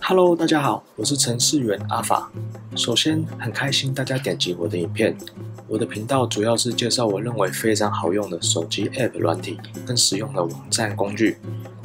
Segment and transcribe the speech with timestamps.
[0.00, 2.30] Hello，大家好，我是程式员阿法。
[2.76, 5.16] 首先，很开心大家点击我的影片。
[5.66, 11.38] 我的频道主要是介绍我认为非常好用的手机 App 软体跟实用的网站工具。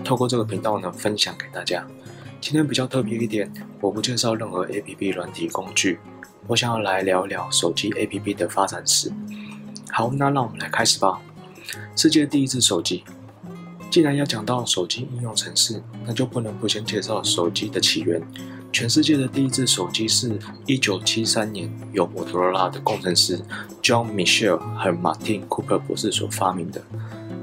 [0.03, 1.87] 透过这个频道呢，分享给大家。
[2.41, 5.99] 今天比较特别一点，我不介绍任何 App 软体工具，
[6.45, 9.11] 我想要来聊一聊手机 App 的发展史。
[9.91, 11.19] 好，那让我们来开始吧。
[11.95, 13.03] 世界第一支手机。
[13.89, 18.21] 既然要讲到手机应用程式，那就不能不先介绍手机的起源。
[18.71, 23.39] 全世界的第一只手机是1973年由摩托罗拉的工程师
[23.81, 26.79] John Michell 和 Martin Cooper 博士所发明的。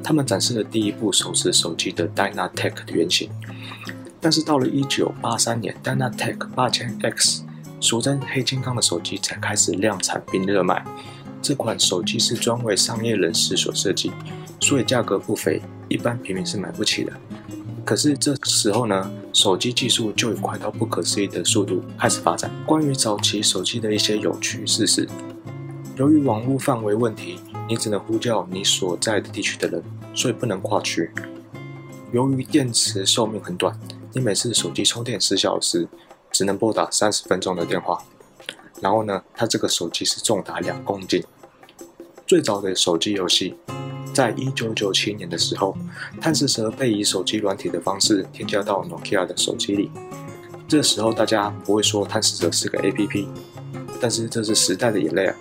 [0.05, 3.29] 他们展示了第一部手持手机的 Dynatec 的原型。
[4.21, 7.41] 但是到了1983年，Dynatec 8000X，
[7.81, 10.85] 俗称黑金刚的手机才开始量产并热卖。
[11.47, 14.11] 这款手机是专为商业人士所设计，
[14.61, 15.63] 所以价格不菲。
[15.89, 17.13] 一般平民是买不起的，
[17.85, 22.51] 可是这时候呢，手机技术就以快到不可思议的速度开始发展。
[22.67, 25.09] 关于早期手机的一些有趣事实：
[25.95, 29.81] 由于网络范围问题，你只能呼叫你所在的地区的人，
[30.13, 31.09] 所以不能跨区。
[32.11, 33.79] 由于电池寿命很短，
[34.13, 35.87] 你每次手机充电十小时
[36.33, 38.03] 只能拨打三十分钟的电话。
[38.81, 41.23] 然后呢，它这个手机是重达两公斤。
[42.27, 43.55] 最早的手机游戏。
[44.13, 45.77] 在一九九七年的时候，
[46.21, 49.91] 贪食蛇被以手机软体的方式添加到 Nokia 的手机里。
[50.67, 53.27] 这时候大家不会说贪食蛇是个 APP，
[54.01, 55.37] 但是这是时代的眼泪啊！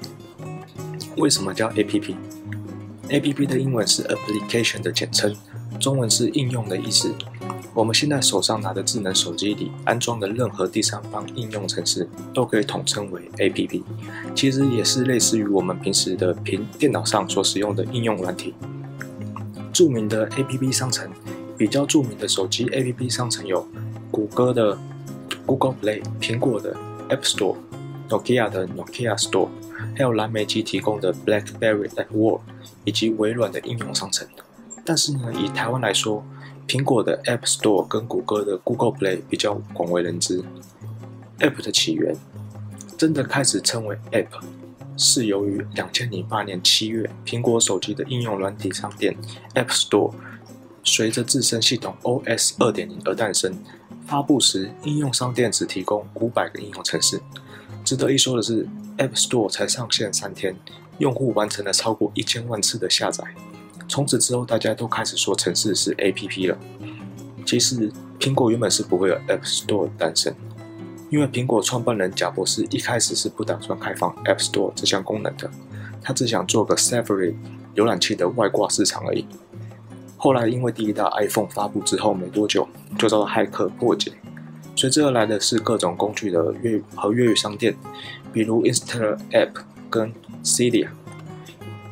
[1.17, 5.33] 为什么叫 APP？APP 的英文是 Application 的简称，
[5.79, 7.15] 中文是应用的意思。
[7.75, 13.83] 我们现在手上拿的智能手机里安装的任何第三方应用程式，都可以统称为 APP。
[14.33, 18.53] 其实也是类似于我们平时的平电脑上所使用的应用软体。
[19.73, 21.11] 著名的 APP 商城，
[21.57, 23.67] 比较著名的手机 APP 商城有
[24.09, 24.77] 谷歌的
[25.45, 26.73] Google Play、苹果的
[27.09, 27.57] App Store、
[28.07, 29.49] Nokia 的 Nokia Store，
[29.97, 32.39] 还有蓝莓机提供的 BlackBerry App World，
[32.85, 34.25] 以及微软的应用商城。
[34.85, 36.23] 但是呢，以台湾来说，
[36.67, 40.43] 苹果的 App Store 跟谷歌的 Google Play 比较广为人知。
[41.39, 42.15] App 的起源
[42.97, 44.41] 真的开始称为 App，
[44.97, 49.15] 是由于两千零八年七月，苹果手机的应用软体商店
[49.53, 50.13] App Store
[50.83, 53.53] 随着自身系统 OS 二点零而诞生。
[54.07, 57.19] 发布时，应用商店只提供五百个应用程式。
[57.83, 60.55] 值得一说的是，App Store 才上线三天，
[60.99, 63.23] 用户完成了超过一千万次的下载。
[63.95, 66.57] 从此之后，大家都开始说城市是 APP 了。
[67.45, 67.89] 其实，
[68.19, 70.35] 苹果原本是不会有 App Store 诞生，
[71.09, 75.49] 因为苹果创办人贾博士一开始是不打算开放 App Store 这项功能的，
[76.01, 77.35] 他只想做个 Safari
[77.73, 79.25] 浏览器的外挂市场而已。
[80.17, 82.67] 后来，因为第一代 iPhone 发布之后没多久，
[82.99, 84.11] 就遭到骇客破解，
[84.75, 87.73] 随之而来的是各种工具的越和越狱商店，
[88.33, 89.51] 比如 Insta App
[89.89, 90.13] 跟
[90.43, 90.89] Cydia。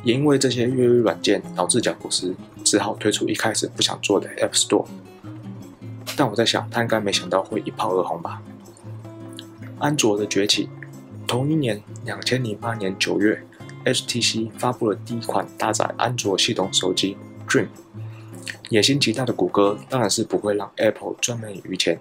[0.04, 4.86] 也因为这些粤语软件，导致贾伯斯只好推出一开始不想做的 App Store。
[6.16, 8.40] 但我在想，他应该没想到会一炮而红吧？
[9.78, 10.68] 安卓的崛起，
[11.26, 13.42] 同一年，两千零八年九月
[13.84, 17.16] ，HTC 发布了第一款搭载安卓系统手机
[17.48, 17.68] Dream。
[18.68, 22.00] 野心极大的谷歌当然是不会让 Apple 赚美于钱，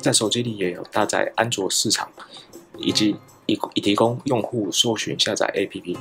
[0.00, 2.08] 在手机里也有搭载安卓市场，
[2.78, 3.16] 以及
[3.46, 5.96] 以以提供用户搜寻下载 APP。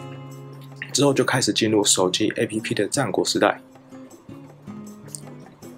[0.91, 3.61] 之后就开始进入手机 APP 的战国时代。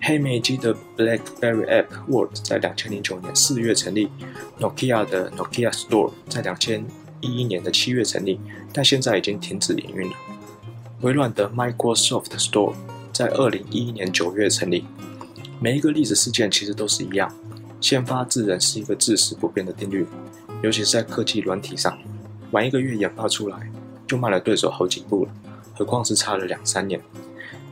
[0.01, 4.09] 黑莓机的 BlackBerry App World 在两千零九年四月成立
[4.59, 6.85] ，Nokia 的 Nokia Store 在两千
[7.21, 8.37] 一一年的七月成立，
[8.73, 10.17] 但现在已经停止营运了。
[11.01, 12.73] 微软的 Microsoft Store
[13.13, 14.85] 在二零一一年九月成立。
[15.61, 17.33] 每一个历史事件其实都是一样，
[17.79, 20.05] 先发制人是一个至死不变的定律，
[20.61, 21.97] 尤其是在科技软体上，
[22.51, 23.71] 晚一个月研发出来。
[24.13, 25.31] 就慢了对手好几步了，
[25.73, 27.01] 何况是差了两三年。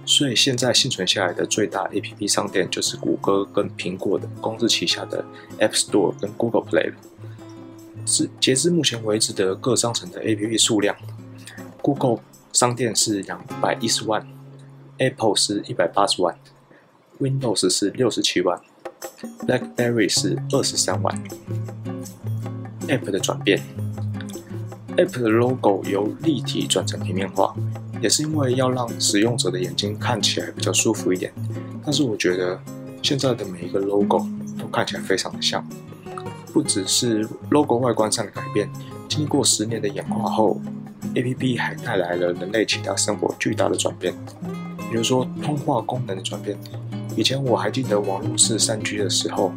[0.08, 5.24] 所以现在幸存下来的最大 APP 商店就是谷歌跟苹果的公司旗下的
[5.60, 6.96] App Store 跟 Google Play 了。
[8.08, 10.96] 是截至目前为止的各商城的 APP 数量
[11.80, 14.28] ，Google 商店是两百一十万
[14.98, 16.36] ，Apple 是一百八十万
[17.20, 18.60] ，Windows 是六十七万
[19.46, 21.24] ，BlackBerry 是二十三万。
[22.88, 23.62] App 的转变。
[24.98, 27.56] App 的 logo 由立体转成平面化，
[28.02, 31.32] 也是因为要让使用者的眼睛看起来比较舒服一点。
[31.84, 32.60] 但是我觉得
[33.02, 34.26] 现在的每一个 logo
[34.60, 35.66] 都看起来非常的像，
[36.54, 38.70] 不只是 logo 外观上的改变，
[39.08, 40.60] 经过十年的演化后
[41.16, 44.14] ，App 还带来了人类其他生活巨大的转变，
[44.90, 46.58] 比如说通话功能的转变，
[47.16, 49.52] 以前我还记得网络是三 G 的时候，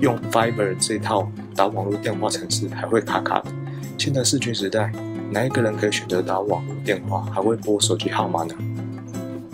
[0.00, 3.61] 用 Fiber 这套打网络电话程式还会卡卡的。
[4.02, 4.90] 现在四 G 时代，
[5.30, 8.52] 哪一个人可以选择打网络电话还会拨手机号码呢？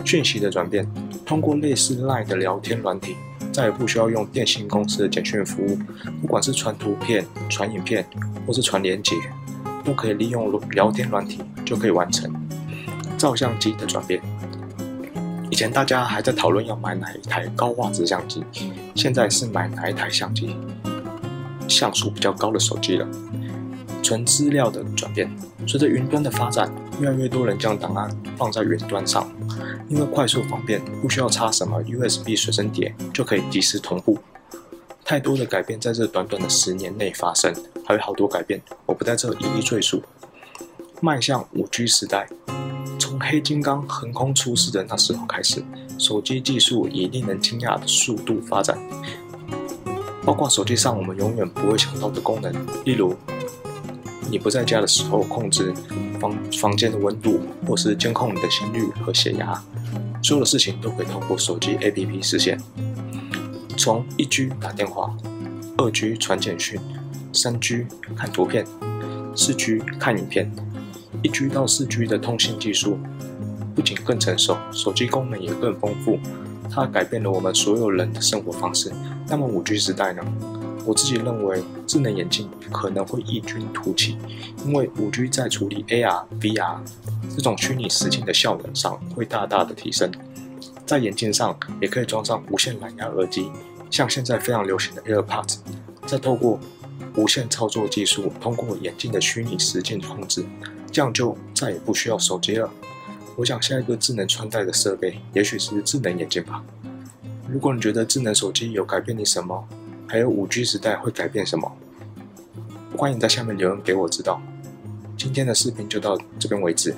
[0.03, 0.91] 讯息的转变，
[1.23, 3.15] 通过类似 LINE 的聊天软体，
[3.53, 5.77] 再也不需要用电信公司的简讯服务，
[6.19, 8.03] 不管是传图片、传影片，
[8.47, 9.15] 或是传连结，
[9.85, 12.33] 都可以利用聊天软体就可以完成。
[13.19, 14.19] 照相机的转变，
[15.51, 18.43] 以前大家还在讨论要买哪一台高画质相机，
[18.95, 20.55] 现在是买哪一台相机
[21.67, 23.07] 像素比较高的手机了。
[24.09, 25.29] 存资料的转变，
[25.67, 26.67] 随着云端的发展，
[26.99, 29.31] 越来越多人将档案放在云端上，
[29.87, 34.17] 因为快速方便，不需要插什么 USB 随身碟就可以即时同步。
[35.05, 37.53] 太多的改变在这短短的十年内发生，
[37.85, 40.01] 还有好多改变，我不在这一一赘述。
[41.01, 42.27] 迈向 5G 时代，
[42.97, 45.63] 从黑金刚横空出世的那时候开始，
[45.99, 48.75] 手机技术以令人惊讶的速度发展，
[50.25, 52.51] 包括手机上我们永远不会想到的功能，
[52.83, 53.15] 例如。
[54.29, 55.73] 你不在家的时候，控制
[56.19, 59.61] 房房间的温度，或是监控你的心率和血压，
[60.21, 62.59] 所有的事情都可以通过手机 APP 实现。
[63.77, 65.15] 从一 G 打电话，
[65.77, 66.79] 二 G 传简讯，
[67.33, 67.85] 三 G
[68.15, 68.65] 看图片，
[69.35, 70.51] 四 G 看影片，
[71.23, 72.99] 一 G 到四 G 的通信技术
[73.73, 76.19] 不仅更成熟，手机功能也更丰富，
[76.69, 78.91] 它改变了我们所有人的生活方式。
[79.27, 80.21] 那么五 G 时代呢？
[80.89, 84.17] 我自己认为，智能眼镜可能会异军突起，
[84.65, 86.79] 因为五 G 在处理 AR、VR
[87.29, 90.11] 这种虚拟实境的效能上会大大的提升。
[90.87, 93.51] 在眼镜上也可以装上无线蓝牙耳机，
[93.91, 95.57] 像现在非常流行的 AirPods，
[96.07, 96.59] 再透过
[97.15, 100.43] 无线操作技术，通过眼镜的虚拟实境控制，
[100.91, 102.67] 这样就再也不需要手机了。
[103.35, 106.63] 我想下一个智能穿戴的设备，也许是智能眼镜吧。
[107.47, 109.67] 如果你觉得智能手机有改变你什么？
[110.09, 111.71] 还有五 G 时代会改变什么？
[112.97, 114.41] 欢迎在下面留言给我知道。
[115.15, 116.95] 今天的视频就到这边为止，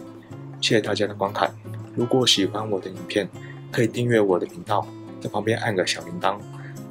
[0.62, 1.54] 谢谢大家的观看。
[1.94, 3.28] 如果喜欢我的影片，
[3.70, 4.88] 可以订阅我的频道，
[5.20, 6.38] 在旁边按个小铃铛，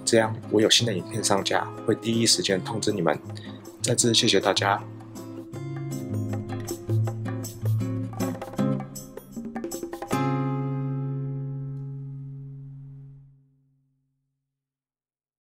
[0.04, 3.18] 这样我有新的影片上架会第一时间通知你们。
[3.80, 4.78] 再次谢谢大家。